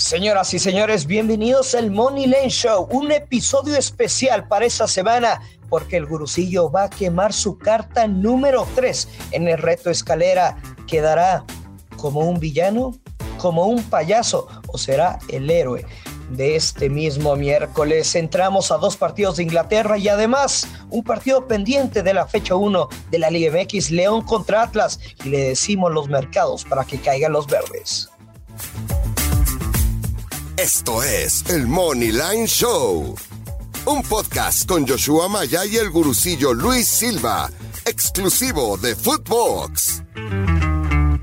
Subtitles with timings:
[0.00, 5.98] Señoras y señores, bienvenidos al Money Lane Show, un episodio especial para esta semana porque
[5.98, 10.56] el gurusillo va a quemar su carta número 3 en el reto escalera.
[10.86, 11.44] ¿Quedará
[11.98, 12.94] como un villano,
[13.36, 15.84] como un payaso o será el héroe?
[16.30, 18.14] de este mismo miércoles.
[18.14, 22.88] Entramos a dos partidos de Inglaterra y además un partido pendiente de la fecha 1
[23.10, 27.32] de la Liga MX, León contra Atlas, y le decimos los mercados para que caigan
[27.32, 28.09] los verdes.
[30.62, 33.14] Esto es el Money Line Show,
[33.86, 37.48] un podcast con Joshua Maya y el gurucillo Luis Silva,
[37.86, 40.02] exclusivo de Footbox.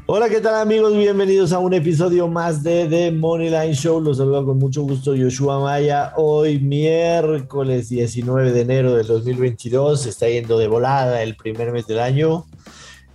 [0.08, 0.98] Hola, ¿qué tal amigos?
[0.98, 4.02] Bienvenidos a un episodio más de The Moneyline Show.
[4.02, 6.14] Los saludo con mucho gusto Joshua Maya.
[6.16, 10.08] Hoy miércoles 19 de enero del 2022.
[10.08, 12.48] Está yendo de volada el primer mes del año.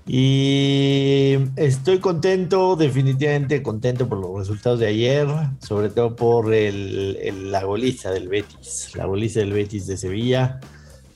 [0.06, 5.28] Y estoy contento, definitivamente contento por los resultados de ayer,
[5.60, 10.60] sobre todo por el, la goliza del Betis, la goliza del Betis de Sevilla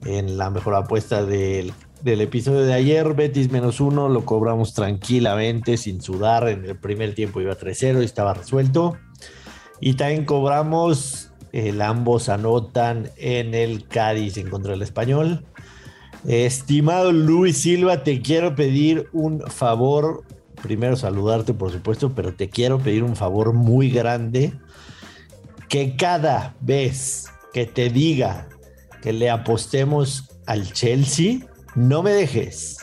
[0.05, 5.77] en la mejor apuesta del del episodio de ayer, Betis menos uno, lo cobramos tranquilamente,
[5.77, 6.48] sin sudar.
[6.48, 8.97] En el primer tiempo iba 3-0 y estaba resuelto.
[9.80, 15.44] Y también cobramos, el ambos anotan en el Cádiz en contra del español.
[16.27, 20.25] Estimado Luis Silva, te quiero pedir un favor.
[20.62, 24.53] Primero saludarte, por supuesto, pero te quiero pedir un favor muy grande.
[25.69, 28.48] Que cada vez que te diga
[29.03, 31.41] que le apostemos al Chelsea,
[31.75, 32.78] no me dejes.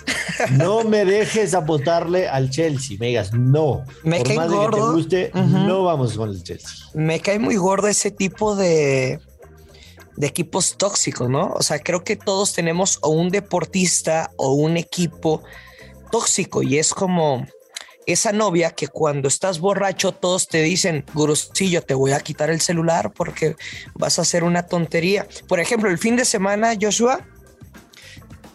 [0.51, 2.97] No me dejes apostarle al Chelsea.
[2.99, 3.83] Me digas, no.
[4.03, 4.69] Me Por cae más gordo.
[4.71, 6.69] que te guste, no vamos con el Chelsea.
[6.93, 9.19] Me cae muy gordo ese tipo de,
[10.15, 11.53] de equipos tóxicos, ¿no?
[11.53, 15.43] O sea, creo que todos tenemos o un deportista o un equipo
[16.11, 17.45] tóxico y es como
[18.05, 22.61] esa novia que cuando estás borracho todos te dicen, gurusillo, te voy a quitar el
[22.61, 23.55] celular porque
[23.93, 25.27] vas a hacer una tontería.
[25.47, 27.25] Por ejemplo, el fin de semana, Joshua,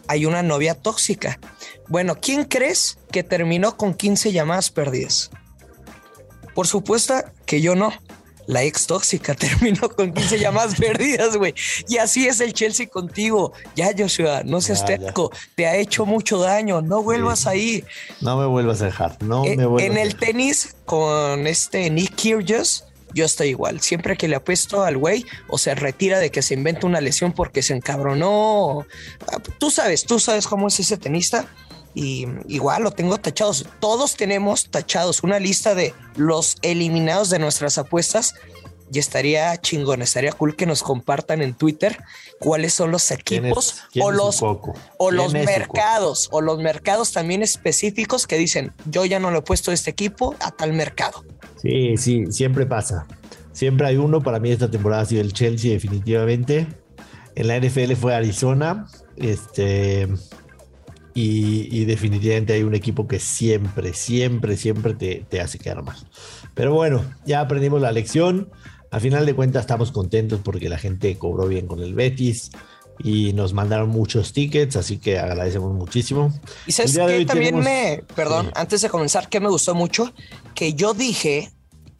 [0.07, 1.39] hay una novia tóxica.
[1.87, 5.31] Bueno, ¿quién crees que terminó con 15 llamadas perdidas?
[6.53, 7.91] Por supuesto que yo no.
[8.49, 11.53] La ex tóxica terminó con 15 llamadas perdidas, güey.
[11.87, 13.53] Y así es el Chelsea contigo.
[13.75, 15.31] Ya, Joshua, no seas terco.
[15.53, 16.81] Te ha hecho mucho daño.
[16.81, 17.83] No vuelvas ahí.
[18.21, 19.21] No me vuelvas a dejar.
[19.21, 23.81] No eh, me vuelvas En el tenis, con este Nick Kyrgios, yo estoy igual.
[23.81, 27.33] Siempre que le apuesto al güey o se retira de que se inventa una lesión
[27.33, 28.87] porque se encabronó.
[29.31, 31.45] Ah, tú sabes, tú sabes cómo es ese tenista.
[31.93, 33.65] Y igual lo tengo tachados.
[33.79, 38.35] Todos tenemos tachados una lista de los eliminados de nuestras apuestas.
[38.91, 41.99] Y estaría chingón, estaría cool que nos compartan en Twitter
[42.39, 48.39] cuáles son los equipos o los, o los mercados o los mercados también específicos que
[48.39, 51.23] dicen yo ya no le he puesto este equipo a tal mercado.
[51.61, 53.05] Sí, sí, siempre pasa.
[53.51, 54.21] Siempre hay uno.
[54.21, 56.67] Para mí esta temporada ha sido el Chelsea definitivamente.
[57.35, 58.87] En la NFL fue Arizona.
[59.17, 60.07] Este,
[61.13, 65.97] y, definitivamente hay un equipo que siempre, siempre, siempre te, te, hace quedar mal.
[66.53, 68.49] Pero bueno, ya aprendimos la lección.
[68.91, 72.51] A final de cuentas estamos contentos porque la gente cobró bien con el Betis
[73.01, 76.33] y nos mandaron muchos tickets, así que agradecemos muchísimo.
[76.67, 80.13] Y sabes que también me, perdón, antes de comenzar, que me gustó mucho,
[80.53, 81.51] que yo dije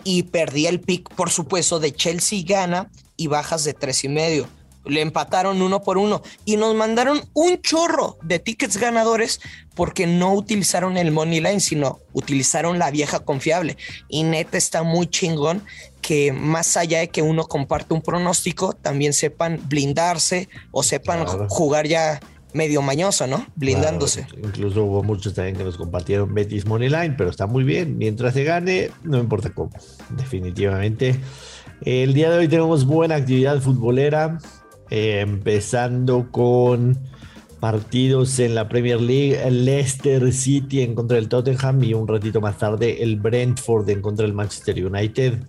[0.04, 4.48] y perdí el pick, por supuesto, de Chelsea gana y bajas de tres y medio.
[4.86, 9.40] Le empataron uno por uno y nos mandaron un chorro de tickets ganadores
[9.76, 13.78] porque no utilizaron el Money Line, sino utilizaron la vieja confiable.
[14.08, 15.64] Y neta está muy chingón
[16.02, 21.88] que más allá de que uno comparte un pronóstico, también sepan blindarse o sepan jugar
[21.88, 22.20] ya
[22.54, 23.46] medio mañoso, ¿no?
[23.56, 24.26] Blindándose.
[24.42, 27.98] Incluso hubo muchos también que nos compartieron Betis Moneyline, pero está muy bien.
[27.98, 29.72] Mientras se gane, no importa cómo,
[30.10, 31.20] definitivamente.
[31.82, 34.40] El día de hoy tenemos buena actividad futbolera,
[34.90, 36.98] eh, empezando con
[37.60, 42.40] partidos en la Premier League, el Leicester City en contra del Tottenham y un ratito
[42.42, 45.40] más tarde el Brentford en contra del Manchester United.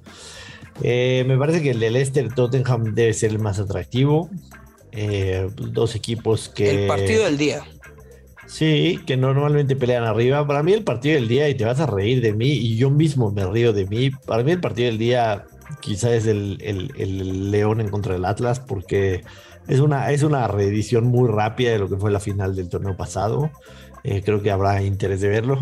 [0.82, 4.30] Eh, me parece que el de Leicester Tottenham debe ser el más atractivo.
[4.92, 6.82] Eh, dos equipos que.
[6.82, 7.62] El partido del día.
[8.46, 10.44] Sí, que normalmente pelean arriba.
[10.44, 12.90] Para mí el partido del día, y te vas a reír de mí, y yo
[12.90, 14.10] mismo me río de mí.
[14.10, 15.46] Para mí el partido del día
[15.80, 19.22] quizás es el, el León en contra del Atlas, porque
[19.68, 22.96] es una, es una reedición muy rápida de lo que fue la final del torneo
[22.96, 23.50] pasado.
[24.02, 25.60] Eh, creo que habrá interés de verlo.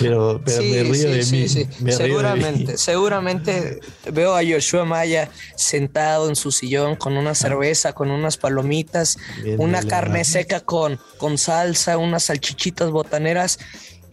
[0.00, 1.48] pero, me río de mí.
[1.92, 3.78] seguramente, seguramente
[4.12, 9.16] veo a Joshua Maya sentado en su sillón con una cerveza, con unas palomitas,
[9.58, 13.58] una carne seca con, con salsa, unas salchichitas botaneras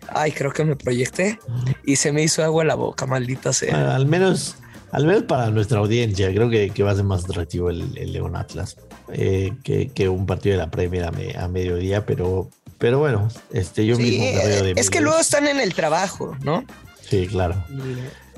[0.10, 1.40] Ay, creo que me proyecté
[1.86, 3.96] y se me hizo agua en la boca, maldita sea.
[3.96, 4.56] al menos,
[4.92, 8.78] al menos para nuestra audiencia, creo que, va a ser más atractivo el, León Atlas
[9.12, 11.06] eh, que, un partido de la Premier
[11.38, 15.74] a, mediodía, pero, pero bueno, este, yo mismo de Es que luego están en el
[15.74, 16.64] trabajo, ¿no?
[17.02, 17.64] Sí, claro.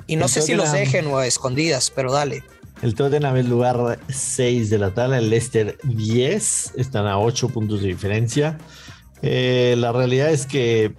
[0.06, 2.42] Y, no sé si los dejen o a escondidas, pero dale.
[2.82, 7.82] El Tottenham es lugar 6 de la tabla, el Leicester 10, están a 8 puntos
[7.82, 8.58] de diferencia.
[9.22, 10.94] Eh, la realidad es que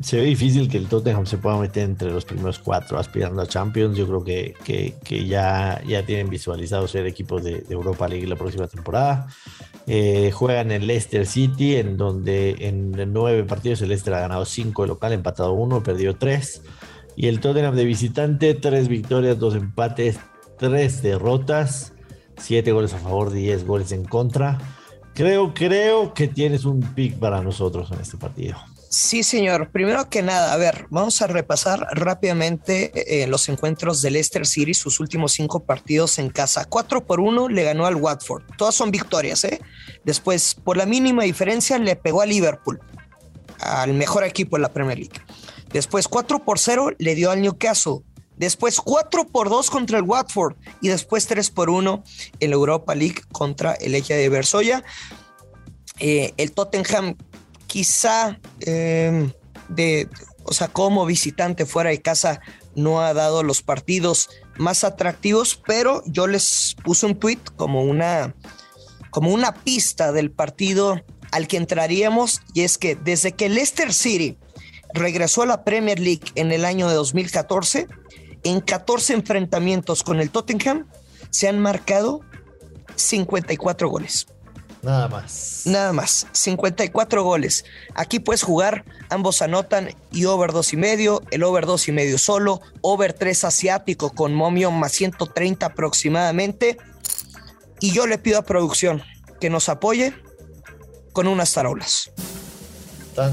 [0.00, 3.46] se ve difícil que el Tottenham se pueda meter entre los primeros cuatro aspirando a
[3.46, 3.96] Champions.
[3.96, 8.68] Yo creo que, que, ya, ya tienen visualizado ser equipos de, Europa League la próxima
[8.68, 9.26] temporada.
[9.86, 14.82] Eh, juegan en Leicester City, en donde en nueve partidos el Leicester ha ganado cinco
[14.82, 16.62] de local, empatado uno, perdido tres.
[17.16, 20.20] Y el Tottenham de visitante, tres victorias, dos empates,
[20.58, 21.92] tres derrotas,
[22.36, 24.58] siete goles a favor, diez goles en contra.
[25.14, 28.56] Creo, creo que tienes un pick para nosotros en este partido.
[28.90, 29.70] Sí, señor.
[29.70, 34.72] Primero que nada, a ver, vamos a repasar rápidamente eh, los encuentros de Leicester City,
[34.72, 36.64] sus últimos cinco partidos en casa.
[36.64, 38.44] Cuatro por uno le ganó al Watford.
[38.56, 39.60] Todas son victorias, ¿eh?
[40.04, 42.80] Después, por la mínima diferencia, le pegó a Liverpool,
[43.60, 45.20] al mejor equipo de la Premier League.
[45.70, 48.00] Después, 4 por 0 le dio al Newcastle.
[48.38, 52.04] Después 4 por 2 contra el Watford y después 3 por 1
[52.38, 54.84] en la Europa League contra el Eje de Versoya.
[55.98, 57.16] Eh, el Tottenham
[57.68, 59.30] quizá em,
[59.68, 60.08] de,
[60.42, 62.40] o sea, como visitante fuera de casa
[62.74, 68.34] no ha dado los partidos más atractivos, pero yo les puse un tweet como una,
[69.10, 71.00] como una pista del partido
[71.30, 74.38] al que entraríamos y es que desde que Leicester City
[74.94, 77.86] regresó a la Premier League en el año de 2014,
[78.44, 80.86] en 14 enfrentamientos con el Tottenham
[81.30, 82.22] se han marcado
[82.96, 84.26] 54 goles.
[84.82, 85.62] Nada más.
[85.64, 86.26] Nada más.
[86.32, 87.64] 54 goles.
[87.94, 92.18] Aquí puedes jugar, ambos anotan y over dos y medio, el over dos y medio
[92.18, 96.78] solo, over 3 asiático con momio más 130 aproximadamente.
[97.80, 99.02] Y yo le pido a producción
[99.40, 100.14] que nos apoye
[101.12, 102.10] con unas tarolas.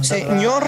[0.02, 0.64] Señor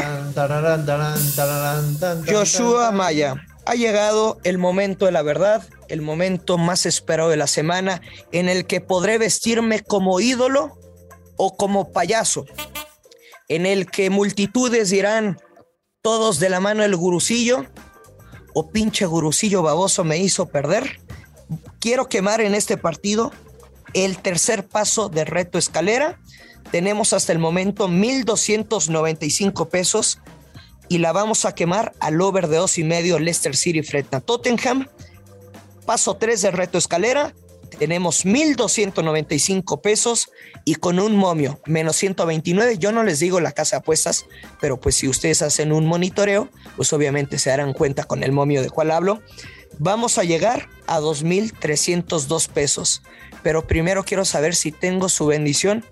[2.27, 3.35] Joshua Maya,
[3.65, 8.01] ha llegado el momento de la verdad el momento más esperado de la semana
[8.31, 10.77] en el que podré vestirme como ídolo
[11.37, 12.45] o como payaso,
[13.47, 15.39] en el que multitudes dirán
[16.01, 17.65] todos de la mano el gurusillo
[18.53, 20.99] o pinche gurusillo baboso me hizo perder.
[21.79, 23.31] Quiero quemar en este partido
[23.93, 26.19] el tercer paso de reto escalera.
[26.71, 30.19] Tenemos hasta el momento 1.295 pesos
[30.89, 34.21] y la vamos a quemar al over de dos y medio Leicester City frente a
[34.21, 34.87] Tottenham
[35.87, 37.33] Paso 3 del reto escalera,
[37.79, 40.29] tenemos 1.295 pesos
[40.65, 42.77] y con un momio menos 129.
[42.77, 44.25] Yo no les digo la casa de apuestas,
[44.59, 48.61] pero pues si ustedes hacen un monitoreo, pues obviamente se darán cuenta con el momio
[48.61, 49.21] de cual hablo.
[49.79, 53.01] Vamos a llegar a 2.302 pesos,
[53.41, 55.85] pero primero quiero saber si tengo su bendición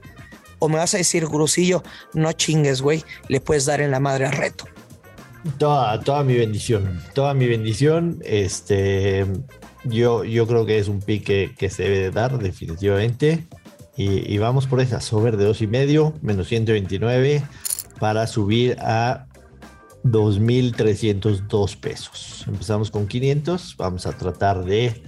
[0.60, 1.84] o me vas a decir, Grusillo,
[2.14, 4.66] no chingues, güey, le puedes dar en la madre al reto.
[5.58, 9.26] Toda, toda mi bendición, toda mi bendición, este,
[9.86, 13.46] yo, yo creo que es un pique que se debe de dar definitivamente.
[13.98, 17.42] Y, vamos por esa, sober de dos y medio, menos 129,
[17.98, 19.28] para subir a
[20.04, 22.44] 2.302 pesos.
[22.46, 25.02] Empezamos con 500, vamos a tratar de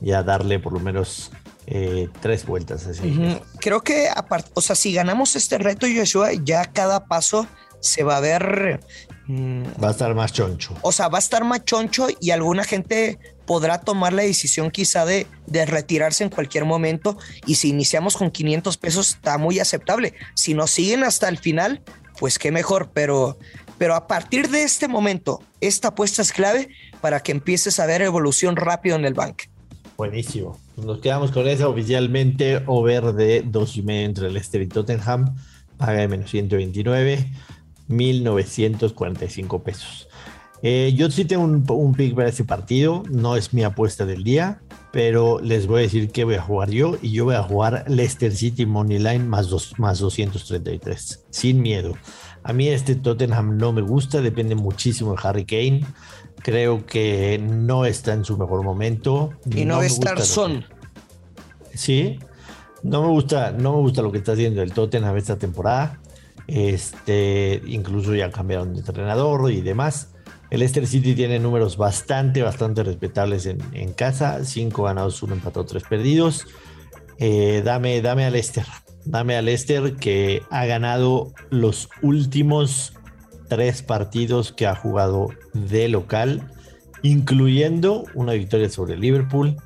[0.00, 1.30] ya darle por lo menos
[1.66, 3.38] eh, tres vueltas así.
[3.60, 4.08] Creo que,
[4.54, 7.46] o sea, si ganamos este reto, Joshua, ya cada paso
[7.78, 8.80] se va a ver.
[9.28, 10.74] Va a estar más choncho.
[10.82, 15.04] O sea, va a estar más choncho y alguna gente podrá tomar la decisión quizá
[15.04, 20.14] de, de, retirarse en cualquier momento y si iniciamos con 500 pesos está muy aceptable.
[20.34, 21.82] Si nos siguen hasta el final,
[22.18, 23.38] pues qué mejor, pero,
[23.78, 26.68] pero a partir de este momento, esta apuesta es clave
[27.00, 29.42] para que empieces a ver evolución rápido en el bank.
[29.96, 30.58] Buenísimo.
[30.74, 35.36] Pues nos quedamos con esa oficialmente over de dos y medio entre Leicester y Tottenham,
[35.76, 37.28] paga de menos 129.
[37.92, 40.08] 1.945 pesos.
[40.62, 44.22] Eh, yo sí tengo un, un, pick para ese partido, no es mi apuesta del
[44.22, 47.42] día, pero les voy a decir que voy a jugar yo y yo voy a
[47.42, 51.94] jugar Leicester City Money Line más, dos, más 233, sin miedo.
[52.44, 55.86] A mí este Tottenham no me gusta, depende muchísimo de Harry Kane.
[56.42, 59.30] Creo que no está en su mejor momento.
[59.50, 60.64] Y no, va a estar Son.
[61.74, 62.18] Sí,
[62.82, 66.00] no me gusta, no me gusta lo que está haciendo el Tottenham esta temporada.
[66.54, 70.12] Este, incluso ya cambiaron de entrenador y demás.
[70.50, 74.44] El Leicester City tiene números bastante, bastante respetables en, casa.
[74.44, 76.46] Cinco ganados, uno empatado, tres perdidos.
[77.18, 78.66] Eh, dame, dame a Leicester.
[79.06, 82.92] Dame a Leicester que ha ganado los últimos
[83.48, 86.50] tres partidos que ha jugado de local,
[87.00, 89.56] incluyendo una victoria sobre Liverpool.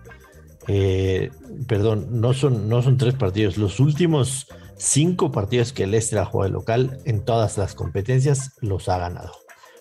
[0.68, 1.30] Eh,
[1.66, 3.56] perdón, no son, no son tres partidos.
[3.56, 8.52] Los últimos cinco partidos que el Leicester ha jugado de local en todas las competencias
[8.60, 9.32] los ha ganado.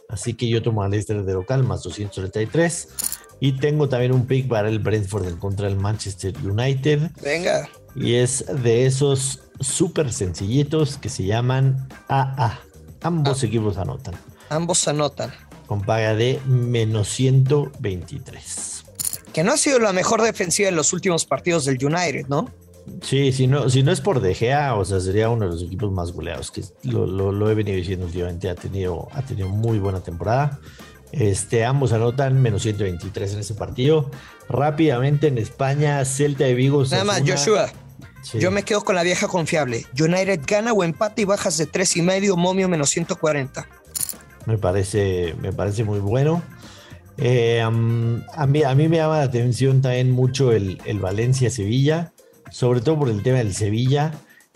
[0.09, 2.89] Así que yo tomo al Leicester de local más 233.
[3.41, 7.11] Y tengo también un pick para el Brentford en contra del Manchester United.
[7.21, 7.67] Venga.
[7.93, 12.59] Y es de esos súper sencillitos que se llaman AA.
[13.01, 13.45] Ambos Ah.
[13.45, 14.15] equipos anotan.
[14.49, 15.31] Ambos anotan.
[15.67, 18.83] Con paga de menos 123.
[19.33, 22.49] Que no ha sido la mejor defensiva en los últimos partidos del United, ¿no?
[23.01, 25.63] Sí, si no, si no es por De Gea, o sea, sería uno de los
[25.63, 29.49] equipos más goleados, que lo, lo- lo he venido diciendo últimamente, ha tenido, ha tenido
[29.49, 30.59] muy buena temporada.
[31.11, 34.11] Este, ambos anotan menos 123 en ese partido.
[34.49, 36.83] Rápidamente en España, Celta de Vigo.
[36.83, 37.21] Nada más.
[37.25, 37.69] Joshua.
[38.21, 38.39] Sí.
[38.39, 39.85] Yo me quedo con la vieja confiable.
[39.99, 43.67] United gana o empate y bajas de tres y medio, momio menos 140.
[44.45, 46.41] Me parece, me parece muy bueno.
[47.17, 52.11] Eh, a, mí, a mí me llama la atención también mucho el, el Valencia-Sevilla,
[52.55, 54.13] sobre todo por el tema del Sevilla,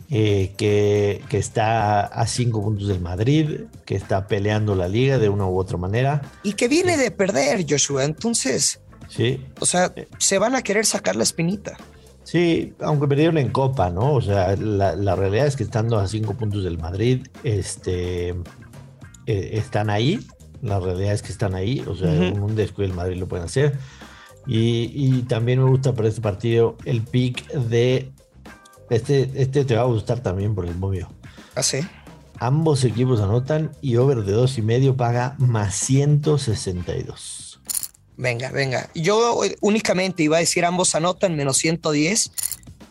[0.10, 5.28] eh, que, que está a cinco puntos del Madrid, que está peleando la liga de
[5.28, 6.22] una u otra manera.
[6.42, 8.06] Y que viene de perder, Joshua.
[8.06, 8.80] Entonces,
[9.10, 11.76] Sí, o sea, se van a querer sacar la espinita.
[12.24, 14.14] sí, aunque perdieron en Copa, ¿no?
[14.14, 18.36] O sea, la, la realidad es que estando a cinco puntos del Madrid, este, eh,
[19.26, 20.26] están ahí.
[20.62, 21.84] La realidad es que están ahí.
[21.86, 23.78] O sea, en un descuido del Madrid lo pueden hacer.
[24.50, 28.12] Y, y también me gusta para este partido el pick de.
[28.90, 31.08] Este, este te va a gustar también por el momio.
[31.54, 31.82] Así.
[32.40, 37.62] Ambos equipos anotan y over de dos y medio paga más 162.
[38.18, 38.90] Venga, venga.
[38.96, 42.32] Yo únicamente iba a decir ambos anotan menos 110,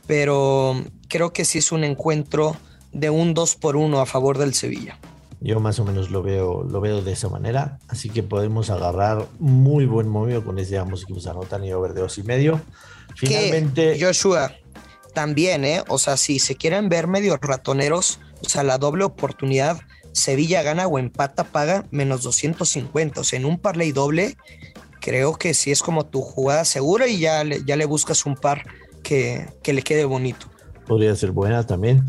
[0.07, 2.57] pero creo que sí es un encuentro
[2.93, 4.97] de un 2 por 1 a favor del Sevilla.
[5.41, 7.79] Yo más o menos lo veo, lo veo de esa manera.
[7.89, 12.01] Así que podemos agarrar muy buen momio con ese ambos equipos anotan y over de
[12.01, 12.61] dos y medio.
[13.15, 14.53] Finalmente, Que, Joshua,
[15.15, 15.83] también, ¿eh?
[15.89, 19.81] O sea, si se quieren ver medio ratoneros, o sea, la doble oportunidad,
[20.13, 23.21] Sevilla gana o empata, paga menos 250.
[23.21, 24.37] O sea, en un parlay doble,
[25.01, 28.35] creo que sí es como tu jugada segura y ya le, ya le buscas un
[28.35, 28.65] par
[29.05, 30.47] que, que le quede bonito.
[30.87, 32.07] podría ser buena también.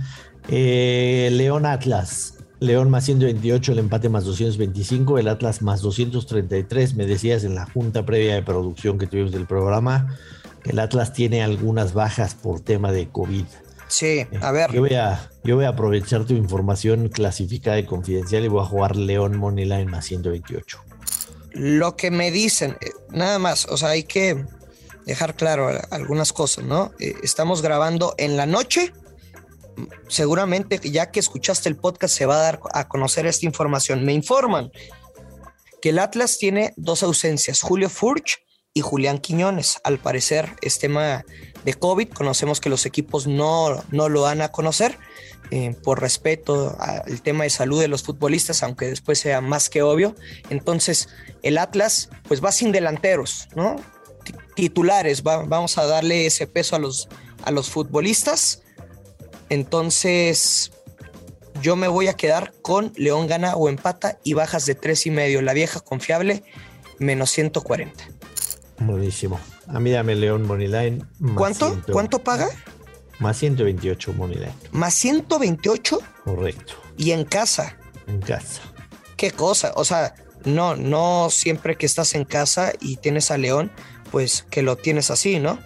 [0.47, 2.33] Eh, León Atlas.
[2.59, 6.95] León más 128, el empate más 225, el Atlas más 233.
[6.95, 10.17] Me decías en la junta previa de producción que tuvimos del programa
[10.63, 13.45] que el Atlas tiene algunas bajas por tema de COVID.
[13.87, 14.71] Sí, a ver.
[14.71, 18.65] Yo voy a, yo voy a aprovechar tu información clasificada y confidencial y voy a
[18.65, 20.83] jugar León Moneyline más 128.
[21.53, 24.45] Lo que me dicen, eh, nada más, o sea, hay que
[25.05, 26.91] dejar claro algunas cosas, ¿no?
[26.99, 28.93] Eh, estamos grabando en la noche.
[30.07, 34.03] Seguramente ya que escuchaste el podcast se va a dar a conocer esta información.
[34.05, 34.71] Me informan
[35.81, 38.39] que el Atlas tiene dos ausencias, Julio Furch
[38.73, 39.79] y Julián Quiñones.
[39.83, 41.23] Al parecer es tema
[41.63, 44.97] de COVID, conocemos que los equipos no, no lo van a conocer
[45.51, 49.81] eh, por respeto al tema de salud de los futbolistas, aunque después sea más que
[49.81, 50.15] obvio.
[50.49, 51.09] Entonces,
[51.41, 53.77] el Atlas, pues va sin delanteros, ¿no?
[54.23, 57.07] Ti- Titulares, va- vamos a darle ese peso a los,
[57.43, 58.61] a los futbolistas.
[59.49, 60.71] Entonces,
[61.61, 65.11] yo me voy a quedar con León gana o empata y bajas de tres y
[65.11, 65.41] medio.
[65.41, 66.43] La vieja confiable,
[66.99, 68.05] menos 140.
[68.79, 69.39] Buenísimo.
[69.67, 71.05] A mí dame León Moneyline.
[71.35, 71.69] ¿Cuánto?
[71.69, 72.49] 100 ¿Cuánto paga?
[73.19, 74.53] Más 128 Moneyline.
[74.71, 76.73] Más 128 Correcto.
[76.97, 77.75] y en casa.
[78.07, 78.61] En casa.
[79.17, 79.73] qué cosa.
[79.75, 80.15] O sea,
[80.45, 83.71] no, no siempre que estás en casa y tienes a León,
[84.11, 85.59] pues que lo tienes así, ¿no?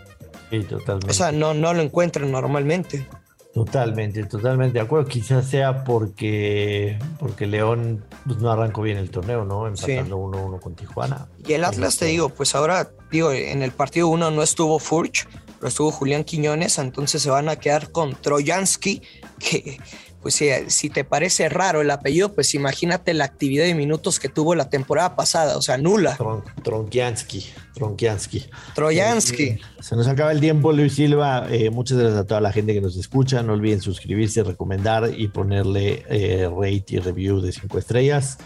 [0.50, 1.12] Sí, totalmente.
[1.12, 3.08] O sea, no, no lo encuentran normalmente.
[3.54, 5.08] Totalmente, totalmente de acuerdo.
[5.08, 9.68] Quizás sea porque, porque León pues, no arrancó bien el torneo, ¿no?
[9.68, 11.28] Empatando 1-1 con Tijuana.
[11.46, 15.28] Y el Atlas, te digo, pues ahora, digo, en el partido uno no estuvo Furch,
[15.60, 19.04] pero estuvo Julián Quiñones, entonces se van a quedar con Trojansky,
[19.40, 19.78] que
[20.24, 24.30] pues si, si te parece raro el apellido, pues imagínate la actividad de minutos que
[24.30, 26.16] tuvo la temporada pasada, o sea, nula.
[26.16, 27.46] Tron, Tronkiansky.
[27.76, 28.46] Tronkiansky.
[28.74, 29.44] Trojansky.
[29.44, 31.48] Eh, se nos acaba el tiempo, Luis Silva.
[31.50, 33.44] Eh, muchas gracias a toda la gente que nos escucha.
[33.44, 38.38] No olviden suscribirse, recomendar y ponerle eh, rate y review de 5 estrellas.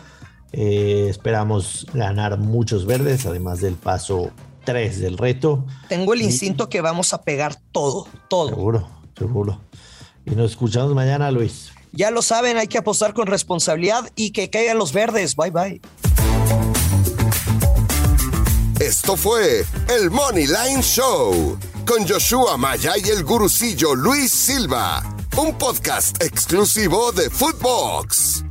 [0.51, 4.31] Eh, esperamos ganar muchos verdes, además del paso
[4.63, 5.65] 3 del reto.
[5.89, 8.49] Tengo el instinto que vamos a pegar todo, todo.
[8.49, 9.61] Seguro, seguro.
[10.29, 11.71] Y nos escuchamos mañana, Luis.
[11.93, 15.35] Ya lo saben, hay que apostar con responsabilidad y que caigan los verdes.
[15.35, 15.81] Bye bye.
[18.79, 25.03] Esto fue el Money Line Show con Joshua Maya y el gurucillo Luis Silva,
[25.37, 28.46] un podcast exclusivo de Footbox.